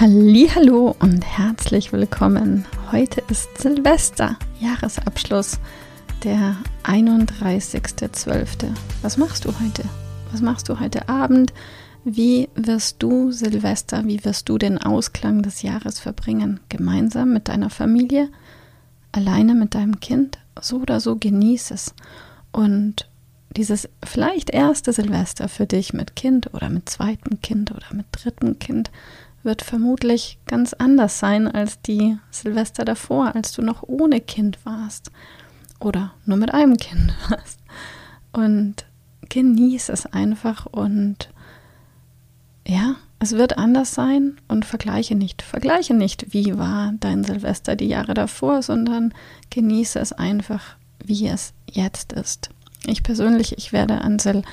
[0.00, 2.64] Hallo und herzlich willkommen.
[2.90, 5.60] Heute ist Silvester, Jahresabschluss,
[6.24, 8.68] der 31.12.
[9.02, 9.82] Was machst du heute?
[10.32, 11.52] Was machst du heute Abend?
[12.02, 16.60] Wie wirst du Silvester, wie wirst du den Ausklang des Jahres verbringen?
[16.70, 18.30] Gemeinsam mit deiner Familie?
[19.12, 20.38] Alleine mit deinem Kind?
[20.62, 21.94] So oder so genieß es.
[22.52, 23.06] Und
[23.54, 28.58] dieses vielleicht erste Silvester für dich mit Kind oder mit zweitem Kind oder mit drittem
[28.58, 28.90] Kind
[29.42, 35.10] wird vermutlich ganz anders sein als die Silvester davor, als du noch ohne Kind warst
[35.78, 37.60] oder nur mit einem Kind warst.
[38.32, 38.84] Und
[39.28, 41.30] genieß es einfach und
[42.66, 45.42] ja, es wird anders sein und vergleiche nicht.
[45.42, 49.12] Vergleiche nicht, wie war dein Silvester die Jahre davor, sondern
[49.50, 52.50] genieße es einfach, wie es jetzt ist.
[52.86, 54.50] Ich persönlich, ich werde an Silvester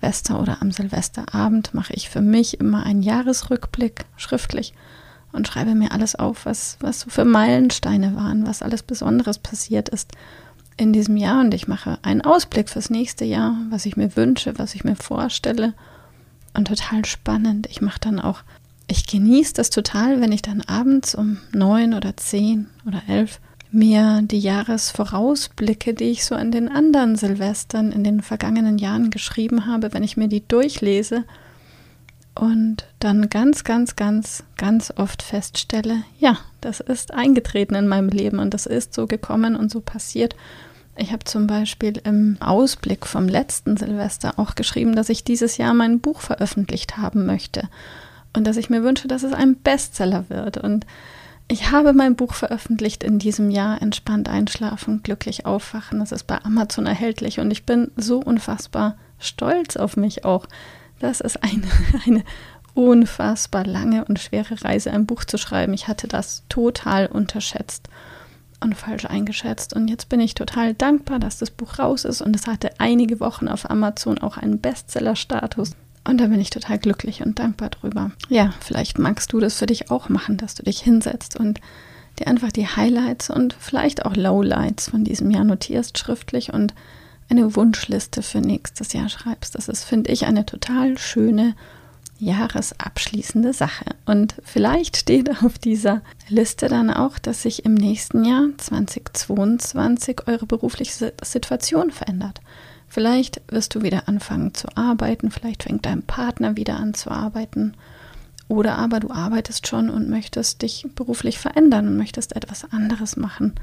[0.00, 4.72] Silvester oder am Silvesterabend mache ich für mich immer einen Jahresrückblick schriftlich
[5.32, 9.88] und schreibe mir alles auf, was, was so für Meilensteine waren, was alles Besonderes passiert
[9.88, 10.12] ist
[10.76, 11.40] in diesem Jahr.
[11.40, 14.96] Und ich mache einen Ausblick fürs nächste Jahr, was ich mir wünsche, was ich mir
[14.96, 15.74] vorstelle.
[16.54, 17.68] Und total spannend.
[17.70, 18.42] Ich mache dann auch,
[18.88, 23.38] ich genieße das total, wenn ich dann abends um neun oder zehn oder elf
[23.72, 29.66] mir die Jahresvorausblicke, die ich so an den anderen Silvestern in den vergangenen Jahren geschrieben
[29.66, 31.24] habe, wenn ich mir die durchlese
[32.34, 38.38] und dann ganz, ganz, ganz, ganz oft feststelle, ja, das ist eingetreten in meinem Leben
[38.38, 40.34] und das ist so gekommen und so passiert.
[40.96, 45.74] Ich habe zum Beispiel im Ausblick vom letzten Silvester auch geschrieben, dass ich dieses Jahr
[45.74, 47.68] mein Buch veröffentlicht haben möchte
[48.36, 50.86] und dass ich mir wünsche, dass es ein Bestseller wird und
[51.50, 55.98] ich habe mein Buch veröffentlicht in diesem Jahr, Entspannt einschlafen, glücklich aufwachen.
[55.98, 60.46] Das ist bei Amazon erhältlich und ich bin so unfassbar stolz auf mich auch.
[61.00, 61.66] Das ist eine,
[62.06, 62.22] eine
[62.74, 65.74] unfassbar lange und schwere Reise, ein Buch zu schreiben.
[65.74, 67.88] Ich hatte das total unterschätzt
[68.60, 69.74] und falsch eingeschätzt.
[69.74, 73.18] Und jetzt bin ich total dankbar, dass das Buch raus ist und es hatte einige
[73.18, 75.72] Wochen auf Amazon auch einen Bestseller-Status.
[76.04, 78.10] Und da bin ich total glücklich und dankbar drüber.
[78.28, 81.60] Ja, vielleicht magst du das für dich auch machen, dass du dich hinsetzt und
[82.18, 86.74] dir einfach die Highlights und vielleicht auch Lowlights von diesem Jahr notierst schriftlich und
[87.28, 89.54] eine Wunschliste für nächstes Jahr schreibst.
[89.54, 91.54] Das ist, finde ich, eine total schöne
[92.18, 93.84] jahresabschließende Sache.
[94.04, 100.46] Und vielleicht steht auf dieser Liste dann auch, dass sich im nächsten Jahr 2022 eure
[100.46, 102.40] berufliche Situation verändert.
[102.90, 107.74] Vielleicht wirst du wieder anfangen zu arbeiten, vielleicht fängt dein Partner wieder an zu arbeiten.
[108.48, 113.54] Oder aber du arbeitest schon und möchtest dich beruflich verändern und möchtest etwas anderes machen.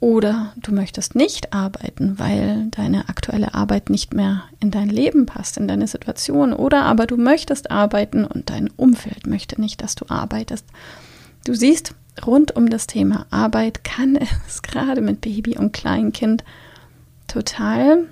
[0.00, 5.58] Oder du möchtest nicht arbeiten, weil deine aktuelle Arbeit nicht mehr in dein Leben passt,
[5.58, 6.54] in deine Situation.
[6.54, 10.64] Oder aber du möchtest arbeiten und dein Umfeld möchte nicht, dass du arbeitest.
[11.44, 11.94] Du siehst,
[12.26, 16.44] rund um das Thema Arbeit kann es gerade mit Baby und Kleinkind
[17.28, 18.08] total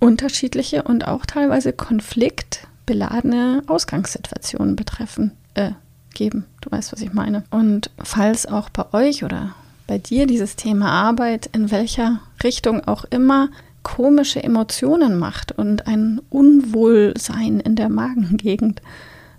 [0.00, 5.72] unterschiedliche und auch teilweise konfliktbeladene Ausgangssituationen betreffen, äh,
[6.14, 6.44] geben.
[6.60, 7.44] Du weißt, was ich meine.
[7.50, 9.54] Und falls auch bei euch oder
[9.86, 13.48] bei dir dieses Thema Arbeit in welcher Richtung auch immer
[13.82, 18.82] komische Emotionen macht und ein Unwohlsein in der Magengegend,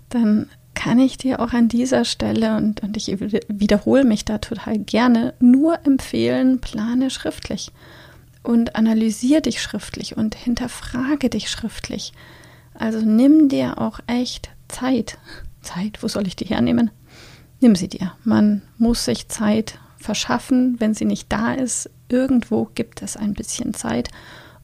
[0.08, 3.08] dann kann ich dir auch an dieser Stelle, und, und ich
[3.48, 7.70] wiederhole mich da total gerne, nur empfehlen, plane schriftlich
[8.42, 12.12] und analysiere dich schriftlich und hinterfrage dich schriftlich.
[12.74, 15.18] Also nimm dir auch echt Zeit.
[15.60, 16.90] Zeit, wo soll ich die hernehmen?
[17.60, 18.12] Nimm sie dir.
[18.24, 21.90] Man muss sich Zeit verschaffen, wenn sie nicht da ist.
[22.08, 24.08] Irgendwo gibt es ein bisschen Zeit.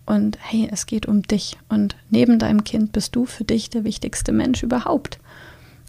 [0.06, 1.58] Und hey, es geht um dich.
[1.68, 5.18] Und neben deinem Kind bist du für dich der wichtigste Mensch überhaupt.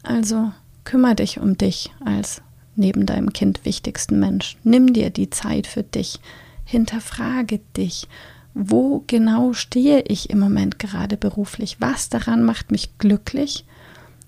[0.03, 0.51] Also
[0.83, 2.41] kümmere dich um dich als
[2.75, 4.57] neben deinem Kind wichtigsten Mensch.
[4.63, 6.19] Nimm dir die Zeit für dich.
[6.67, 8.09] Hinterfrage dich.
[8.53, 11.77] Wo genau stehe ich im Moment gerade beruflich?
[11.79, 13.65] Was daran macht mich glücklich?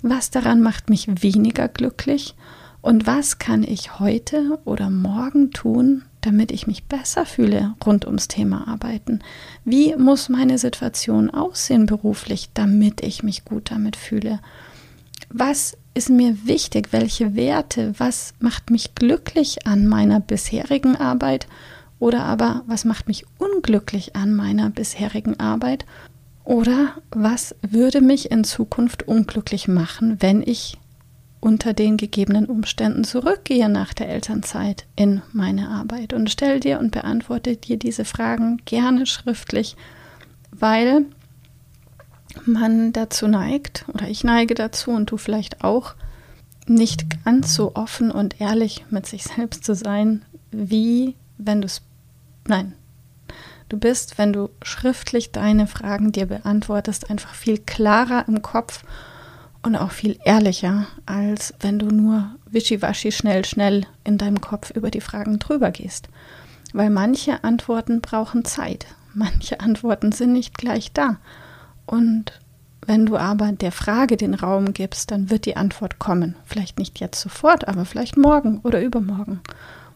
[0.02, 2.36] Was daran macht mich weniger glücklich?
[2.82, 8.30] Und was kann ich heute oder morgen tun, damit ich mich besser fühle rund ums
[8.30, 9.20] Thema Arbeiten?
[9.66, 14.40] Wie muss meine Situation aussehen beruflich, damit ich mich gut damit fühle?
[15.30, 16.90] was ist mir wichtig?
[16.92, 17.94] Welche Werte?
[17.98, 21.48] Was macht mich glücklich an meiner bisherigen Arbeit?
[22.00, 25.86] Oder aber was macht mich unglücklich an meiner bisherigen Arbeit?
[26.44, 30.78] Oder was würde mich in Zukunft unglücklich machen, wenn ich
[31.42, 36.14] unter den gegebenen Umständen zurückgehe nach der Elternzeit in meine Arbeit?
[36.14, 39.76] Und stell dir und beantworte dir diese Fragen gerne schriftlich,
[40.52, 41.06] weil
[42.46, 45.96] man dazu neigt, oder ich neige dazu und du vielleicht auch,
[46.70, 51.82] nicht ganz so offen und ehrlich mit sich selbst zu sein, wie wenn du es,
[52.50, 52.74] nein,
[53.70, 58.84] du bist, wenn du schriftlich deine Fragen dir beantwortest, einfach viel klarer im Kopf
[59.62, 64.90] und auch viel ehrlicher, als wenn du nur wischiwaschi schnell, schnell in deinem Kopf über
[64.90, 66.10] die Fragen drüber gehst.
[66.74, 71.18] Weil manche Antworten brauchen Zeit, manche Antworten sind nicht gleich da.
[71.86, 72.40] Und
[72.86, 76.36] wenn du aber der Frage den Raum gibst, dann wird die Antwort kommen.
[76.46, 79.42] Vielleicht nicht jetzt sofort, aber vielleicht morgen oder übermorgen.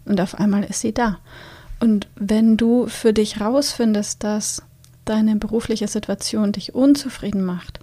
[0.05, 1.19] Und auf einmal ist sie da.
[1.79, 4.63] Und wenn du für dich rausfindest, dass
[5.05, 7.79] deine berufliche Situation dich unzufrieden macht,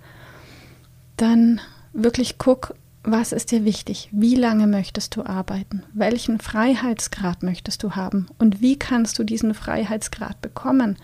[1.17, 1.61] dann
[1.93, 4.09] wirklich guck, was ist dir wichtig?
[4.13, 5.83] Wie lange möchtest du arbeiten?
[5.93, 8.27] Welchen Freiheitsgrad möchtest du haben?
[8.39, 10.97] Und wie kannst du diesen Freiheitsgrad bekommen?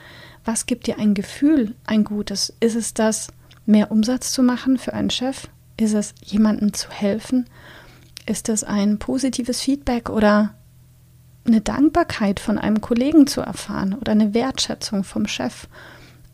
[0.47, 2.55] was gibt dir ein Gefühl, ein gutes?
[2.61, 3.29] Ist es das,
[3.67, 5.49] mehr Umsatz zu machen für einen Chef?
[5.77, 7.47] Ist es, jemandem zu helfen?
[8.27, 10.55] Ist es ein positives Feedback oder
[11.47, 15.67] eine Dankbarkeit von einem Kollegen zu erfahren oder eine Wertschätzung vom Chef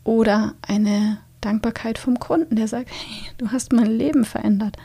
[0.03, 4.77] oder eine Dankbarkeit vom Kunden, der sagt, hey, du hast mein Leben verändert.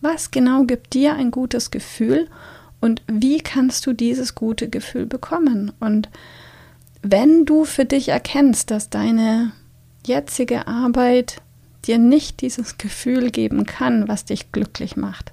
[0.00, 2.28] Was genau gibt dir ein gutes Gefühl
[2.80, 5.72] und wie kannst du dieses gute Gefühl bekommen?
[5.80, 6.08] Und
[7.02, 9.52] wenn du für dich erkennst, dass deine
[10.06, 11.42] jetzige Arbeit
[11.86, 15.32] dir nicht dieses Gefühl geben kann, was dich glücklich macht.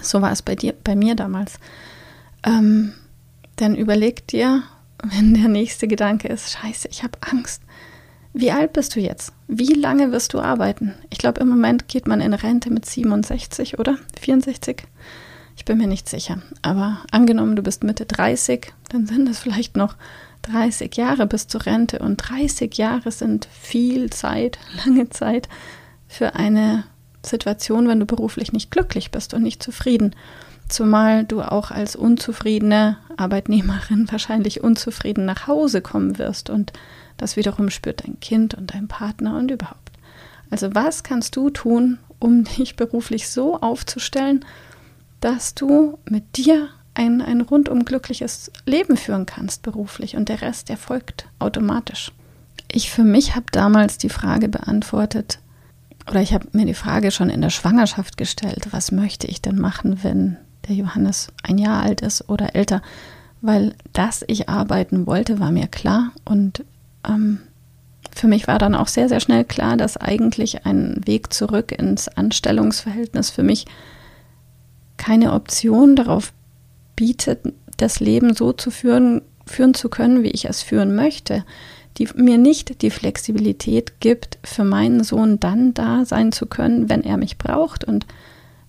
[0.00, 1.58] So war es bei dir, bei mir damals.
[2.44, 2.92] Ähm,
[3.62, 4.62] dann überleg dir,
[5.02, 7.62] wenn der nächste Gedanke ist, scheiße, ich habe Angst.
[8.34, 9.32] Wie alt bist du jetzt?
[9.46, 10.94] Wie lange wirst du arbeiten?
[11.10, 14.84] Ich glaube, im Moment geht man in Rente mit 67 oder 64.
[15.56, 16.40] Ich bin mir nicht sicher.
[16.62, 19.96] Aber angenommen, du bist Mitte 30, dann sind es vielleicht noch
[20.42, 25.48] 30 Jahre bis zur Rente und 30 Jahre sind viel Zeit, lange Zeit
[26.08, 26.84] für eine
[27.24, 30.16] Situation, wenn du beruflich nicht glücklich bist und nicht zufrieden.
[30.72, 36.72] Zumal du auch als unzufriedene Arbeitnehmerin wahrscheinlich unzufrieden nach Hause kommen wirst und
[37.18, 39.90] das wiederum spürt dein Kind und dein Partner und überhaupt.
[40.50, 44.46] Also was kannst du tun, um dich beruflich so aufzustellen,
[45.20, 50.70] dass du mit dir ein, ein rundum glückliches Leben führen kannst beruflich und der Rest
[50.70, 52.12] erfolgt automatisch.
[52.70, 55.38] Ich für mich habe damals die Frage beantwortet,
[56.08, 59.58] oder ich habe mir die Frage schon in der Schwangerschaft gestellt, was möchte ich denn
[59.58, 60.38] machen, wenn
[60.68, 62.82] der Johannes ein Jahr alt ist oder älter,
[63.40, 66.64] weil dass ich arbeiten wollte, war mir klar und
[67.06, 67.40] ähm,
[68.14, 72.08] für mich war dann auch sehr, sehr schnell klar, dass eigentlich ein Weg zurück ins
[72.08, 73.66] Anstellungsverhältnis für mich
[74.96, 76.32] keine Option darauf
[76.94, 81.44] bietet, das Leben so zu führen, führen zu können, wie ich es führen möchte,
[81.98, 87.02] die mir nicht die Flexibilität gibt, für meinen Sohn dann da sein zu können, wenn
[87.02, 88.06] er mich braucht und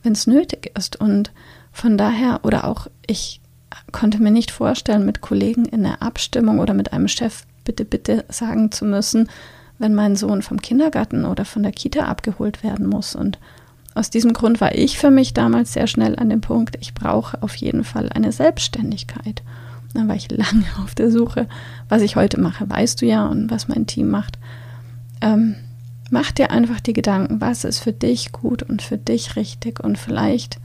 [0.01, 0.99] wenn es nötig ist.
[0.99, 1.31] Und
[1.73, 3.41] von daher, oder auch ich
[3.91, 8.23] konnte mir nicht vorstellen, mit Kollegen in der Abstimmung oder mit einem Chef bitte, bitte
[8.29, 9.29] sagen zu müssen,
[9.79, 13.15] wenn mein Sohn vom Kindergarten oder von der Kita abgeholt werden muss.
[13.15, 13.39] Und
[13.95, 17.41] aus diesem Grund war ich für mich damals sehr schnell an dem Punkt, ich brauche
[17.41, 19.41] auf jeden Fall eine Selbstständigkeit.
[19.93, 21.47] Dann war ich lange auf der Suche.
[21.89, 24.37] Was ich heute mache, weißt du ja und was mein Team macht.
[25.21, 25.55] Ähm,
[26.11, 29.97] mach dir einfach die Gedanken, was ist für dich gut und für dich richtig und
[29.97, 30.59] vielleicht,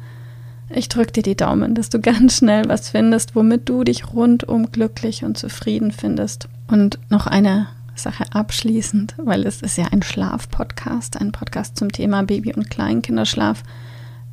[0.71, 4.71] ich drücke dir die Daumen, dass du ganz schnell was findest, womit du dich rundum
[4.71, 6.49] glücklich und zufrieden findest.
[6.69, 12.23] Und noch eine Sache abschließend, weil es ist ja ein Schlaf-Podcast, ein Podcast zum Thema
[12.23, 13.63] Baby- und Kleinkinderschlaf.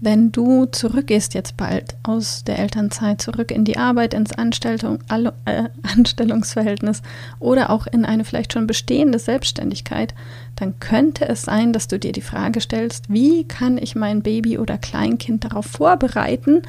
[0.01, 4.99] Wenn du zurückgehst jetzt bald aus der Elternzeit, zurück in die Arbeit, ins Anstellung,
[5.45, 5.63] äh,
[5.95, 7.01] Anstellungsverhältnis
[7.39, 10.13] oder auch in eine vielleicht schon bestehende Selbstständigkeit,
[10.57, 14.57] dann könnte es sein, dass du dir die Frage stellst, wie kann ich mein Baby
[14.57, 16.61] oder Kleinkind darauf vorbereiten,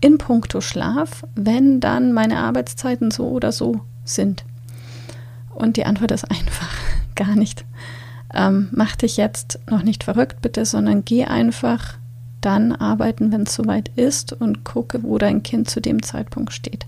[0.00, 4.44] in puncto Schlaf, wenn dann meine Arbeitszeiten so oder so sind.
[5.54, 6.76] Und die Antwort ist einfach
[7.14, 7.64] gar nicht.
[8.34, 11.96] Ähm, mach dich jetzt noch nicht verrückt, bitte, sondern geh einfach
[12.40, 16.86] dann arbeiten, wenn es soweit ist und gucke, wo dein Kind zu dem Zeitpunkt steht.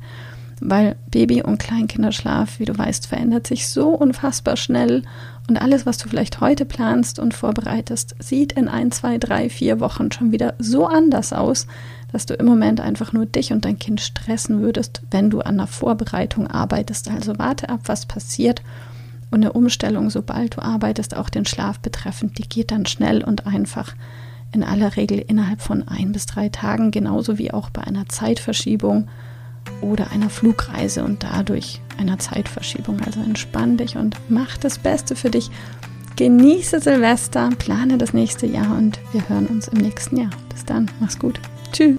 [0.60, 5.02] weil Baby- und Kleinkinderschlaf, wie du weißt, verändert sich so unfassbar schnell
[5.48, 9.80] und alles, was du vielleicht heute planst und vorbereitest, sieht in ein, zwei, drei, vier
[9.80, 11.66] Wochen schon wieder so anders aus,
[12.12, 15.56] dass du im Moment einfach nur dich und dein Kind stressen würdest, wenn du an
[15.56, 17.10] der Vorbereitung arbeitest.
[17.10, 18.62] Also warte ab, was passiert.
[19.30, 23.46] Und eine Umstellung, sobald du arbeitest, auch den Schlaf betreffend, die geht dann schnell und
[23.46, 23.94] einfach
[24.52, 29.08] in aller Regel innerhalb von ein bis drei Tagen, genauso wie auch bei einer Zeitverschiebung
[29.80, 33.00] oder einer Flugreise und dadurch einer Zeitverschiebung.
[33.04, 35.50] Also entspann dich und mach das Beste für dich.
[36.16, 40.30] Genieße Silvester, plane das nächste Jahr und wir hören uns im nächsten Jahr.
[40.48, 41.38] Bis dann, mach's gut.
[41.72, 41.98] Tschüss.